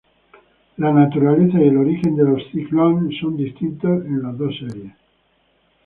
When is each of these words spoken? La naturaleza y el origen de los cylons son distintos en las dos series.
La 0.77 0.91
naturaleza 0.91 1.59
y 1.61 1.67
el 1.67 1.77
origen 1.77 2.15
de 2.15 2.23
los 2.23 2.41
cylons 2.51 3.19
son 3.19 3.37
distintos 3.37 4.03
en 4.03 4.23
las 4.23 4.35
dos 4.35 4.57
series. 4.57 4.93